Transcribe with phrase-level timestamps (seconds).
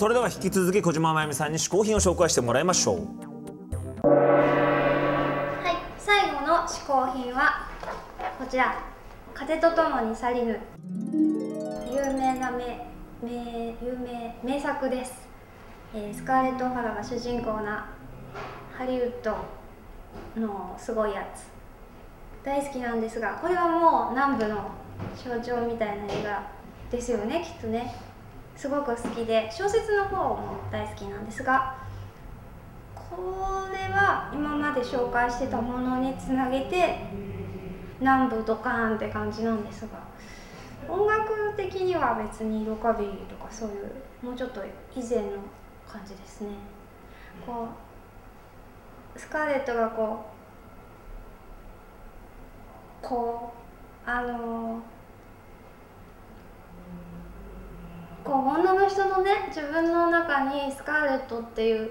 [0.00, 2.96] それでは引き続き小島真由美さんに試行品を紹介してもらいましょう。
[4.02, 7.68] はい、最後の試行品は
[8.38, 8.82] こちら
[9.34, 10.58] 「風とともに去りぬ」
[11.92, 12.88] 有名な名
[13.22, 15.28] 名有名名作です、
[15.92, 17.84] えースカーレット・オハラが主人公な
[18.72, 19.36] ハリウッド
[20.40, 21.44] のすごいやつ。
[22.42, 24.70] 大好きなんですがこれはもう南部の
[25.14, 26.42] 象徴みたいな映画
[26.90, 27.94] ですよねきっとね。
[28.60, 31.78] すごく好きで小説の方も大好きなんですが
[32.94, 33.16] こ
[33.72, 36.98] れは今まで紹介してたものにつなげて
[38.00, 45.38] 南部ドカーンって感じなんですが音楽的には別にロカビリーとかそういうもうちょっと以前の
[45.90, 46.50] 感じですね。
[47.46, 47.66] こ
[49.16, 50.26] うスカーレットがこ
[53.02, 53.54] うこ
[54.06, 54.82] うあの
[58.30, 61.90] こう女の人のね自分の中にスカーレットっていう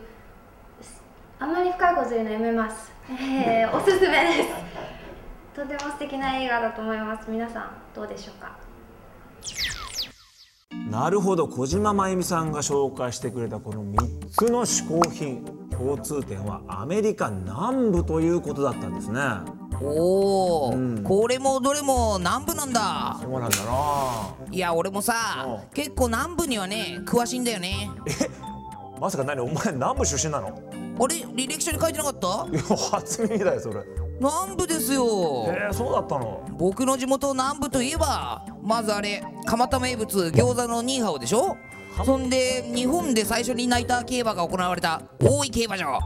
[1.38, 2.94] あんまり深いこと言うのやめます。
[3.10, 4.50] えー、 おすすめです。
[5.54, 7.30] とても素敵な映画だと思います。
[7.30, 8.52] 皆さんどうでしょうか？
[10.90, 23.18] なるほど小島真由美さんが紹介してくれたこの3つの嗜好品共通点はアメリカ南部ということだったんですねおお、これもどれも南部なんだ。
[23.22, 24.36] そうなんだな。
[24.52, 25.74] いや俺もさう。
[25.74, 27.90] 結構南部にはね詳しいんだよね。
[29.00, 29.40] まさか何？
[29.40, 30.48] お前南部出身なの？
[30.48, 30.52] あ
[31.08, 31.16] れ？
[31.16, 32.28] 履歴書に書いてなかった？
[32.52, 33.76] いや初耳だよそれ。
[34.20, 35.06] 南部ですよ。
[35.48, 36.46] えー、そうだったの？
[36.58, 41.56] 僕の地元南部といえばまずあれ蒲田名物餃子のニーハオでしょ？
[42.06, 46.00] そんで日本で最初にナイター競馬が行われた大井競馬場。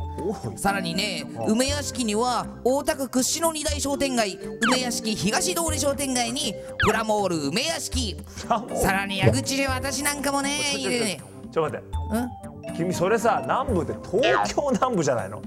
[0.56, 8.18] さらにね梅屋敷には大田区屈指の二大商店街梅屋敷東通り商店街にプラモール梅屋敷。
[8.38, 11.22] さらに矢口で私なんかもねいるね。
[11.52, 15.42] ちょっと待ってん君それさ南部って東京南部じゃないの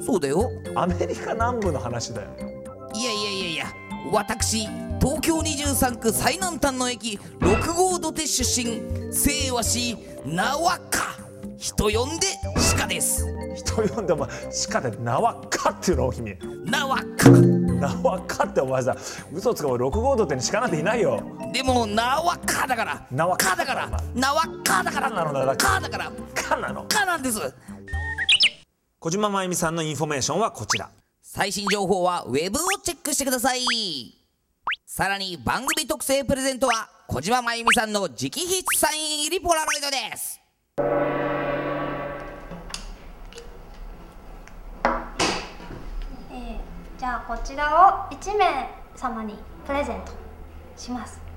[0.00, 2.28] そうだよアメリカ南部の話だよ
[2.94, 3.66] いやいやいやいや
[4.12, 4.66] 私
[5.00, 8.80] 東京23区最南端の駅6号土手出身
[9.12, 11.18] 姓はし名はか
[11.58, 12.26] 人呼んで
[12.78, 13.26] 鹿です。
[13.54, 14.28] 人呼んでお前
[14.70, 18.96] 鹿で名はかっていうの君名はか名はかってお前さ
[19.32, 21.22] 嘘つかお前6号土手に鹿なんていないよ。
[21.52, 23.06] でも名はかだから。
[23.10, 24.02] 名はかだから。
[24.14, 25.10] 名はかだから。
[25.10, 25.56] なのだから。
[25.56, 26.12] かだから。
[26.34, 26.84] かなの。
[26.84, 27.38] かなんです。
[28.98, 30.90] 小島真由美さんのインフォメーションはこちら
[31.32, 33.60] 最新情報はウェブをチェックしてください
[34.84, 40.40] さらに番組特製プレゼントは小島真由美さんの直筆サイン入りポラロイドです、
[46.98, 50.10] じゃあこちらを1名様にプレゼント
[50.76, 51.29] します。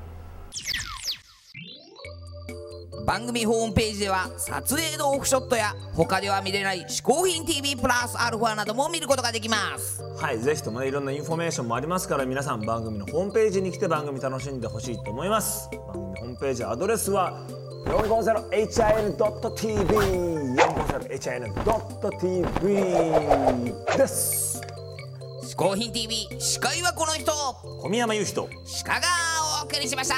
[3.06, 10.02] 番組ホームページでは撮影のオフショットや他では見れない嗜好品 TV プラスアルファなども見ることができます。
[10.18, 15.70] はいぜひともねいろんなインフォメーションもありますから皆さん番組のホームページに来て番組楽しんでほしいと思います。
[15.72, 17.46] 番組ホームページアドレスは
[17.88, 20.56] 450hin.tv
[22.64, 24.62] 450hin.tv です。
[25.44, 27.32] 嗜好品 TV 司会はこの人。
[27.82, 28.48] 小宮山雄人
[28.86, 29.02] 鹿が
[29.62, 30.16] お送りしました